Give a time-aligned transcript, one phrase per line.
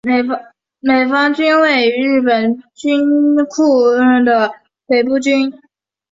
[0.81, 4.53] 美方郡是位于日本兵库县西
[4.87, 5.53] 北部的郡。